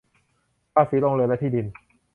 [0.73, 1.65] ภาษีโรงเรือนและที่ดิน